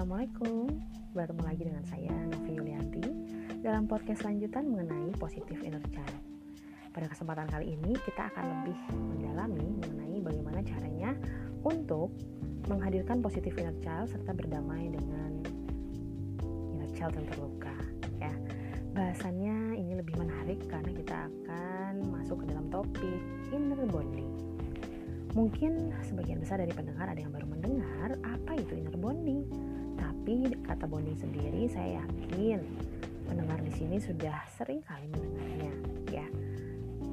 [0.00, 0.80] Assalamualaikum,
[1.12, 3.04] bertemu lagi dengan saya Novi Yulianti
[3.60, 6.16] dalam podcast lanjutan mengenai positif inner child.
[6.88, 11.12] Pada kesempatan kali ini kita akan lebih mendalami mengenai bagaimana caranya
[11.60, 12.16] untuk
[12.72, 15.44] menghadirkan positif inner child serta berdamai dengan
[16.48, 17.76] inner child yang terluka.
[18.24, 18.32] Ya,
[18.96, 23.20] bahasannya ini lebih menarik karena kita akan masuk ke dalam topik
[23.52, 24.32] inner bonding.
[25.36, 29.44] Mungkin sebagian besar dari pendengar ada yang baru mendengar apa itu inner bonding.
[30.00, 32.64] Tapi kata bonding sendiri saya yakin
[33.28, 35.72] pendengar di sini sudah sering kali mendengarnya,
[36.10, 36.26] ya.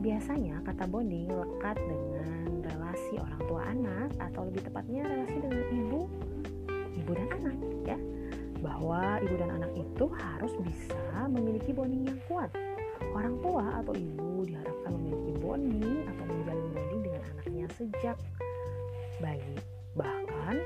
[0.02, 6.02] Biasanya kata bonding lekat dengan relasi orang tua anak atau lebih tepatnya relasi dengan ibu,
[6.96, 7.98] ibu dan anak, ya.
[8.64, 12.50] Bahwa ibu dan anak itu harus bisa memiliki bonding yang kuat.
[13.14, 18.18] Orang tua atau ibu diharapkan memiliki bonding atau menjalin bonding dengan anaknya sejak
[19.22, 19.54] bayi,
[19.94, 20.58] bahkan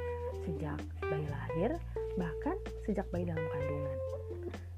[0.48, 1.72] sejak bayi lahir,
[2.20, 3.98] bahkan sejak bayi dalam kandungan.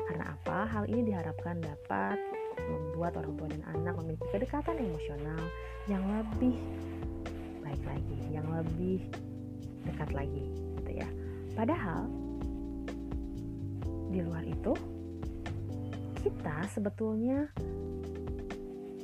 [0.03, 0.57] Karena apa?
[0.69, 2.17] Hal ini diharapkan dapat
[2.59, 5.41] membuat orang tua dan anak memiliki kedekatan emosional
[5.89, 6.55] yang lebih
[7.65, 9.09] baik lagi, yang lebih
[9.83, 10.45] dekat lagi,
[10.79, 11.09] gitu ya.
[11.57, 12.07] Padahal
[14.13, 14.73] di luar itu
[16.21, 17.49] kita sebetulnya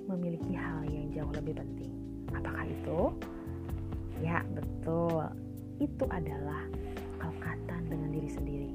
[0.06, 1.92] memiliki hal yang jauh lebih penting.
[2.34, 3.00] Apakah itu?
[4.22, 5.26] Ya, betul.
[5.82, 6.66] Itu adalah
[7.20, 8.72] kelekatan dengan diri sendiri.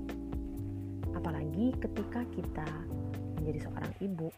[1.17, 2.69] Apalagi ketika kita
[3.41, 4.29] menjadi seorang ibu.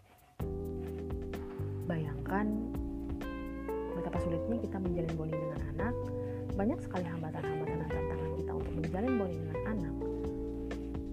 [1.87, 2.47] Bayangkan
[3.95, 5.95] betapa sulitnya kita menjalin bonding dengan anak.
[6.57, 9.95] Banyak sekali hambatan-hambatan dan tantangan kita untuk menjalin bonding dengan anak.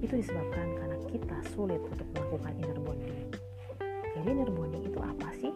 [0.01, 3.17] Itu disebabkan karena kita sulit untuk melakukan inner bonding.
[4.13, 5.53] Jadi inner bonding itu apa sih?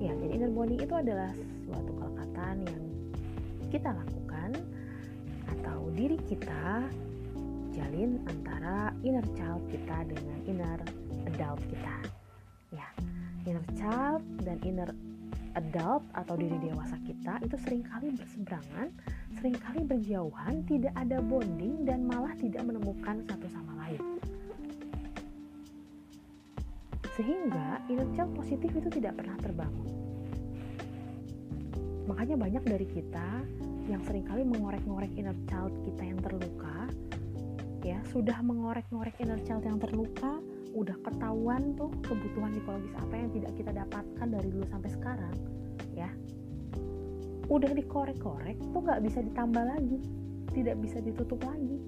[0.00, 1.32] Ya, jadi inner bonding itu adalah
[1.64, 2.82] suatu kelekatan yang
[3.72, 4.23] kita lakukan
[5.94, 6.90] diri kita
[7.70, 10.78] jalin antara inner child kita dengan inner
[11.30, 11.96] adult kita.
[12.74, 12.86] Ya,
[13.46, 14.90] inner child dan inner
[15.54, 18.90] adult atau diri dewasa kita itu sering kali berseberangan,
[19.38, 24.02] sering kali berjauhan, tidak ada bonding dan malah tidak menemukan satu sama lain.
[27.14, 29.86] Sehingga inner child positif itu tidak pernah terbangun.
[32.10, 33.46] Makanya banyak dari kita
[33.84, 36.88] yang sering kali mengorek-ngorek inner child kita yang terluka
[37.84, 40.40] ya sudah mengorek-ngorek inner child yang terluka
[40.74, 45.36] udah ketahuan tuh kebutuhan psikologis apa yang tidak kita dapatkan dari dulu sampai sekarang
[45.94, 46.10] ya.
[47.46, 50.00] Udah dikorek-korek tuh nggak bisa ditambah lagi
[50.54, 51.78] tidak bisa ditutup lagi.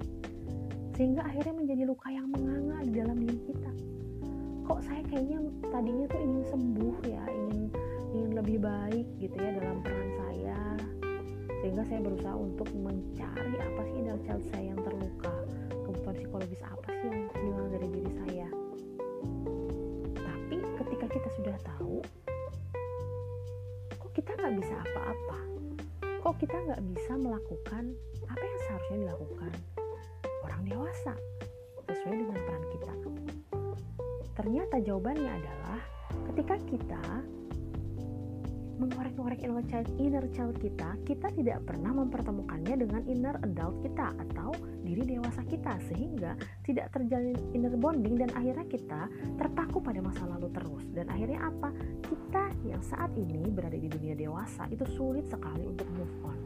[0.99, 3.73] Sehingga akhirnya menjadi luka yang menganga di dalam diri kita.
[4.67, 5.39] Kok saya kayaknya
[5.71, 7.63] tadinya tuh ingin sembuh ya ingin
[8.17, 10.61] ingin lebih baik gitu ya dalam peran saya
[11.67, 15.35] sehingga saya berusaha untuk mencari apa sih inner child saya yang terluka
[15.83, 18.49] kebutuhan psikologis apa sih yang hilang dari diri saya.
[20.15, 21.99] Tapi ketika kita sudah tahu
[23.99, 25.39] kok kita nggak bisa apa-apa?
[26.23, 27.85] Kok kita nggak bisa melakukan
[28.31, 29.53] apa yang seharusnya dilakukan?
[30.47, 31.19] Orang dewasa
[31.91, 32.93] sesuai dengan peran kita.
[34.39, 35.83] Ternyata jawabannya adalah
[36.31, 37.03] ketika kita
[38.77, 44.53] mengorek-ngorek inner child, inner child kita, kita tidak pernah mempertemukannya dengan inner adult kita atau
[44.85, 49.09] diri dewasa kita sehingga tidak terjalin inner bonding dan akhirnya kita
[49.41, 51.73] terpaku pada masa lalu terus dan akhirnya apa?
[52.07, 56.39] Kita yang saat ini berada di dunia dewasa itu sulit sekali untuk move on.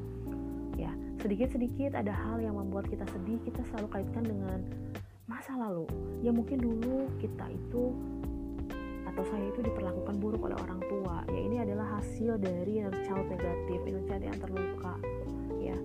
[0.79, 4.59] Ya, sedikit-sedikit ada hal yang membuat kita sedih, kita selalu kaitkan dengan
[5.29, 5.85] masa lalu.
[6.25, 7.95] Ya mungkin dulu kita itu
[9.11, 11.27] atau saya itu diperlakukan buruk oleh orang tua.
[11.29, 14.95] Ya ini adalah hasil dari inner child negatif inner child yang terluka
[15.59, 15.77] ya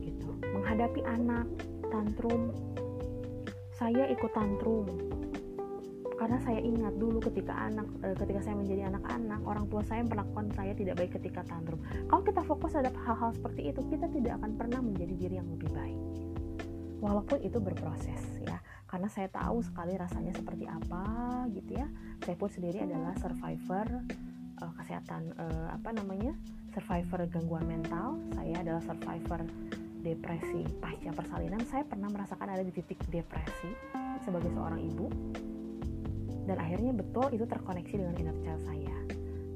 [0.00, 0.30] gitu.
[0.54, 1.46] Menghadapi anak
[1.90, 2.54] tantrum.
[3.74, 4.86] Saya ikut tantrum.
[6.14, 10.54] Karena saya ingat dulu ketika anak eh, ketika saya menjadi anak-anak orang tua saya memperlakukan
[10.54, 11.82] saya tidak baik ketika tantrum.
[12.06, 15.70] Kalau kita fokus terhadap hal-hal seperti itu kita tidak akan pernah menjadi diri yang lebih
[15.74, 15.98] baik
[17.02, 18.62] walaupun itu berproses ya.
[18.86, 21.02] Karena saya tahu sekali rasanya seperti apa
[21.50, 21.90] gitu ya.
[22.22, 24.06] Saya pun sendiri adalah survivor
[24.62, 26.38] uh, kesehatan uh, apa namanya
[26.70, 28.22] survivor gangguan mental.
[28.38, 29.42] Saya adalah survivor
[30.06, 31.60] depresi pasca persalinan.
[31.66, 33.74] Saya pernah merasakan ada di titik depresi
[34.22, 35.10] sebagai seorang ibu.
[36.46, 38.96] Dan akhirnya betul itu terkoneksi dengan inner child saya.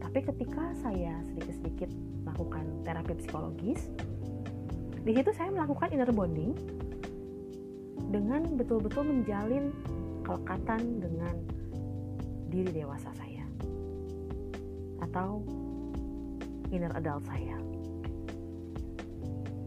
[0.03, 1.91] Tapi ketika saya sedikit-sedikit
[2.25, 3.91] melakukan terapi psikologis
[5.07, 6.51] di situ saya melakukan inner bonding
[8.11, 9.73] dengan betul-betul menjalin
[10.23, 11.35] kelekatan dengan
[12.51, 13.45] diri dewasa saya
[15.03, 15.43] atau
[16.73, 17.57] inner adult saya.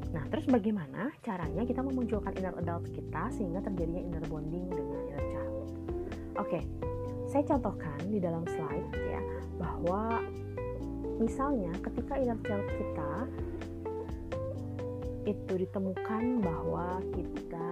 [0.10, 5.26] Nah, terus bagaimana caranya kita memunculkan inner adult kita sehingga terjadinya inner bonding dengan inner
[5.30, 5.56] child?
[6.42, 6.60] Oke,
[7.30, 9.22] saya contohkan di dalam slide ya
[9.62, 10.18] bahwa
[11.22, 13.14] misalnya ketika inner child kita
[15.30, 17.70] itu ditemukan bahwa kita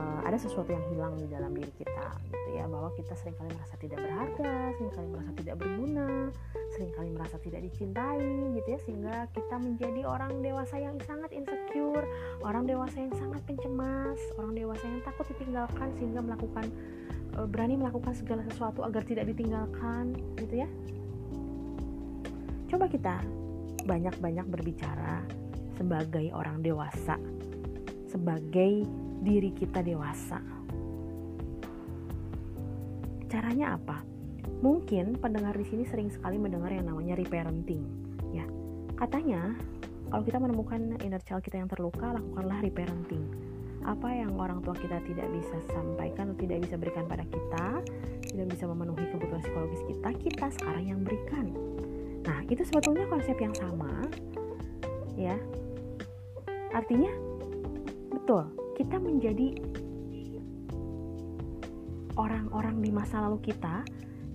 [0.00, 2.64] uh, ada sesuatu yang hilang di dalam diri kita gitu ya.
[2.64, 6.10] Bahwa kita sering kali merasa tidak berharga sering kali merasa tidak berguna
[6.72, 8.78] sering kali merasa tidak dicintai gitu ya.
[8.80, 12.04] Sehingga kita menjadi orang dewasa yang sangat insecure
[12.40, 16.64] orang dewasa yang sangat pencemas orang dewasa yang takut ditinggalkan sehingga melakukan
[17.36, 20.68] uh, berani melakukan segala sesuatu agar tidak ditinggalkan gitu ya.
[22.70, 23.18] Coba kita
[23.82, 25.26] banyak-banyak berbicara
[25.74, 27.16] sebagai orang dewasa,
[28.06, 28.84] sebagai
[29.20, 30.40] diri kita dewasa.
[33.30, 34.02] Caranya apa?
[34.60, 37.84] Mungkin pendengar di sini sering sekali mendengar yang namanya reparenting,
[38.34, 38.44] ya.
[38.98, 39.54] Katanya
[40.10, 43.22] kalau kita menemukan inner child kita yang terluka, lakukanlah reparenting.
[43.86, 47.80] Apa yang orang tua kita tidak bisa sampaikan atau tidak bisa berikan pada kita,
[48.28, 51.48] tidak bisa memenuhi kebutuhan psikologis kita, kita sekarang yang berikan.
[52.26, 54.04] Nah, itu sebetulnya konsep yang sama,
[55.16, 55.38] ya.
[56.76, 57.08] Artinya,
[58.12, 58.44] betul,
[58.80, 59.60] kita menjadi
[62.16, 63.84] orang-orang di masa lalu kita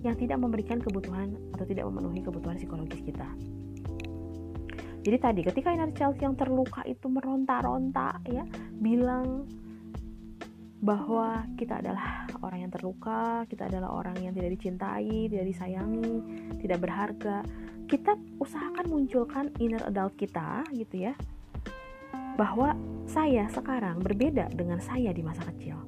[0.06, 3.26] yang tidak memberikan kebutuhan atau tidak memenuhi kebutuhan psikologis kita.
[5.02, 8.46] Jadi tadi ketika inner child yang terluka itu meronta-ronta ya,
[8.78, 9.50] bilang
[10.78, 16.22] bahwa kita adalah orang yang terluka, kita adalah orang yang tidak dicintai, tidak disayangi,
[16.62, 17.42] tidak berharga.
[17.90, 21.18] Kita usahakan munculkan inner adult kita gitu ya
[22.36, 22.76] bahwa
[23.08, 25.80] saya sekarang berbeda dengan saya di masa kecil.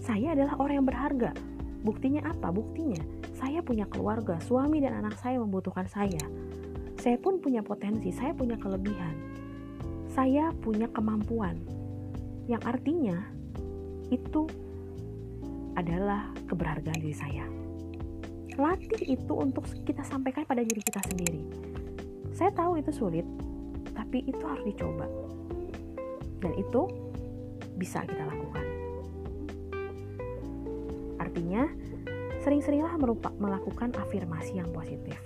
[0.00, 1.30] Saya adalah orang yang berharga.
[1.84, 2.50] Buktinya apa?
[2.50, 3.02] Buktinya
[3.36, 6.24] saya punya keluarga, suami dan anak saya membutuhkan saya.
[6.96, 9.12] Saya pun punya potensi, saya punya kelebihan.
[10.16, 11.60] Saya punya kemampuan.
[12.48, 13.18] Yang artinya
[14.08, 14.48] itu
[15.76, 17.44] adalah keberhargaan diri saya.
[18.56, 21.44] Latih itu untuk kita sampaikan pada diri kita sendiri.
[22.32, 23.28] Saya tahu itu sulit,
[23.96, 25.08] tapi itu harus dicoba
[26.44, 26.86] dan itu
[27.80, 28.64] bisa kita lakukan
[31.18, 31.64] artinya
[32.44, 32.94] sering-seringlah
[33.40, 35.18] melakukan afirmasi yang positif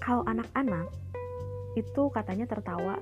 [0.00, 0.86] kalau anak-anak
[1.76, 2.96] itu katanya tertawa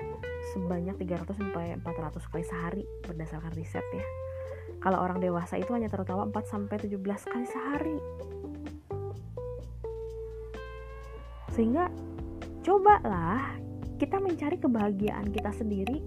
[0.56, 4.05] sebanyak 300 sampai 400 kali sehari berdasarkan riset ya.
[4.82, 7.00] Kalau orang dewasa itu hanya tertawa 4 sampai 17
[7.31, 7.99] kali sehari.
[11.55, 11.87] Sehingga
[12.67, 13.55] cobalah
[14.03, 16.03] kita mencari kebahagiaan kita sendiri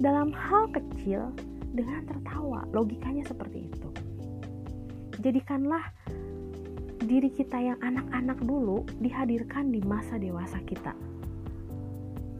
[0.00, 1.28] dalam hal kecil
[1.76, 2.64] dengan tertawa.
[2.72, 3.88] Logikanya seperti itu.
[5.20, 5.92] Jadikanlah
[7.04, 10.96] diri kita yang anak-anak dulu dihadirkan di masa dewasa kita.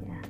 [0.03, 0.21] Ya.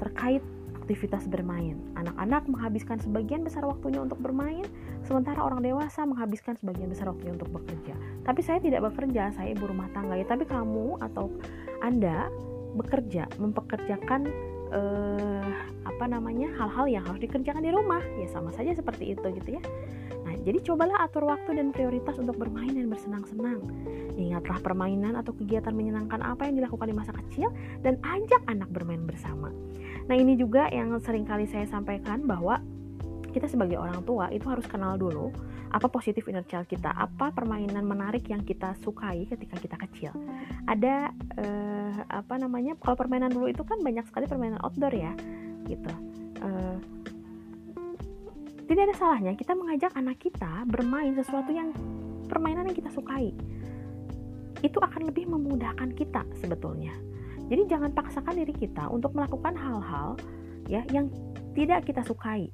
[0.00, 0.42] Terkait
[0.86, 1.82] aktivitas bermain.
[1.98, 4.62] Anak-anak menghabiskan sebagian besar waktunya untuk bermain,
[5.06, 7.94] sementara orang dewasa menghabiskan sebagian besar waktunya untuk bekerja.
[8.26, 10.26] Tapi saya tidak bekerja, saya ibu rumah tangga ya.
[10.26, 11.30] Tapi kamu atau
[11.80, 12.26] Anda
[12.76, 14.28] bekerja, mempekerjakan
[14.74, 15.48] eh,
[15.86, 19.62] apa namanya hal-hal yang harus dikerjakan di rumah, ya sama saja seperti itu gitu ya.
[20.26, 23.62] Nah, jadi cobalah atur waktu dan prioritas untuk bermain dan bersenang-senang.
[24.18, 27.54] Ingatlah permainan atau kegiatan menyenangkan apa yang dilakukan di masa kecil
[27.86, 29.54] dan ajak anak bermain bersama.
[30.10, 32.58] Nah ini juga yang sering kali saya sampaikan bahwa
[33.36, 35.28] kita sebagai orang tua itu harus kenal dulu
[35.68, 40.12] apa positif inner child kita, apa permainan menarik yang kita sukai ketika kita kecil.
[40.64, 42.80] Ada eh, apa namanya?
[42.80, 45.12] Kalau permainan dulu itu kan banyak sekali permainan outdoor ya,
[45.68, 45.92] gitu.
[46.40, 46.76] Eh,
[48.66, 51.76] tidak ada salahnya kita mengajak anak kita bermain sesuatu yang
[52.30, 53.36] permainan yang kita sukai.
[54.64, 56.96] Itu akan lebih memudahkan kita sebetulnya
[57.46, 60.18] jadi jangan paksakan diri kita untuk melakukan hal-hal
[60.66, 61.06] ya yang
[61.54, 62.50] tidak kita sukai.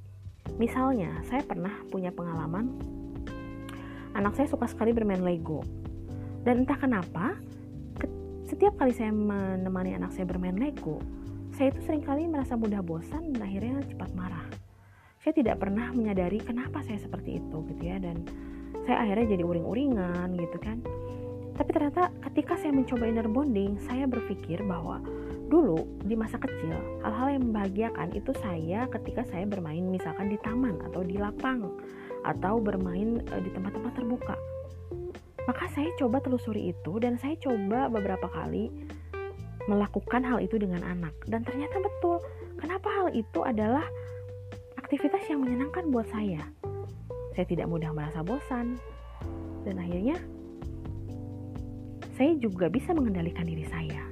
[0.57, 2.71] Misalnya, saya pernah punya pengalaman
[4.13, 5.65] anak saya suka sekali bermain Lego.
[6.43, 7.39] Dan entah kenapa,
[8.47, 11.01] setiap kali saya menemani anak saya bermain Lego,
[11.57, 14.45] saya itu sering kali merasa mudah bosan dan akhirnya cepat marah.
[15.23, 18.27] Saya tidak pernah menyadari kenapa saya seperti itu gitu ya dan
[18.83, 20.83] saya akhirnya jadi uring-uringan gitu kan
[21.53, 25.05] tapi ternyata ketika saya mencoba inner bonding, saya berpikir bahwa
[25.53, 26.75] dulu di masa kecil
[27.07, 31.71] hal-hal yang membahagiakan itu saya ketika saya bermain misalkan di taman atau di lapang
[32.27, 34.37] atau bermain e, di tempat-tempat terbuka.
[35.43, 38.71] Maka saya coba telusuri itu dan saya coba beberapa kali
[39.67, 42.19] melakukan hal itu dengan anak dan ternyata betul.
[42.59, 43.83] Kenapa hal itu adalah
[44.79, 46.47] aktivitas yang menyenangkan buat saya?
[47.35, 48.79] Saya tidak mudah merasa bosan
[49.67, 50.15] dan akhirnya
[52.15, 54.12] saya juga bisa mengendalikan diri saya.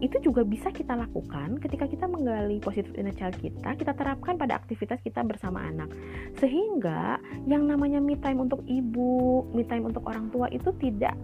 [0.00, 4.56] Itu juga bisa kita lakukan ketika kita menggali positif inner child kita, kita terapkan pada
[4.56, 5.92] aktivitas kita bersama anak.
[6.40, 11.14] Sehingga yang namanya me time untuk ibu, me time untuk orang tua itu tidak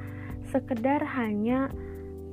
[0.53, 1.73] sekedar hanya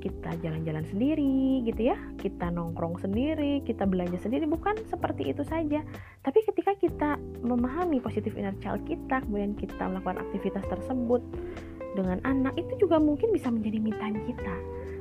[0.04, 5.80] kita jalan-jalan sendiri gitu ya kita nongkrong sendiri kita belanja sendiri bukan seperti itu saja
[6.20, 7.10] tapi ketika kita
[7.40, 11.24] memahami positif inner child kita kemudian kita melakukan aktivitas tersebut
[11.94, 13.94] dengan anak itu juga mungkin bisa menjadi me
[14.26, 14.56] kita.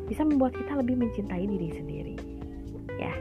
[0.06, 2.16] Bisa membuat kita lebih mencintai diri sendiri.
[3.02, 3.14] Ya.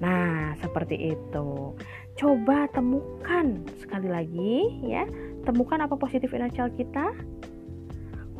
[0.00, 1.76] Nah seperti itu.
[2.16, 5.04] Coba temukan sekali lagi ya
[5.44, 7.12] temukan apa positif inner child kita.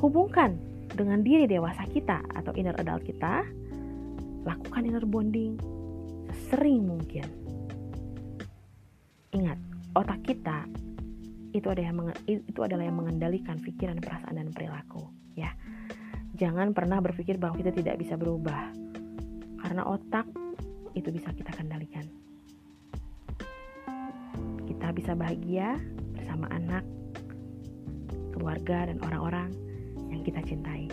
[0.01, 0.57] Hubungkan
[0.97, 3.45] dengan diri dewasa kita atau inner adult kita,
[4.49, 5.61] lakukan inner bonding
[6.49, 7.27] sering mungkin.
[9.31, 9.59] Ingat,
[9.95, 10.67] otak kita
[11.51, 15.51] itu ada yang itu adalah yang mengendalikan pikiran, perasaan dan perilaku, ya.
[16.39, 18.73] Jangan pernah berpikir bahwa kita tidak bisa berubah.
[19.61, 20.25] Karena otak
[20.97, 22.07] itu bisa kita kendalikan.
[24.65, 25.77] Kita bisa bahagia
[26.17, 26.87] bersama anak,
[28.33, 29.53] keluarga dan orang-orang
[30.09, 30.89] yang kita cintai.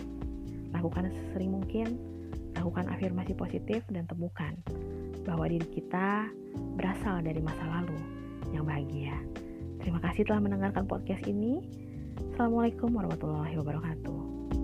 [0.74, 1.96] Lakukan sesering mungkin,
[2.52, 4.52] lakukan afirmasi positif dan temukan
[5.24, 6.28] bahwa diri kita
[6.76, 7.96] berasal dari masa lalu
[8.52, 9.16] yang bahagia.
[9.78, 11.62] Terima kasih telah mendengarkan podcast ini.
[12.34, 14.57] Assalamualaikum warahmatullahi wabarakatuh.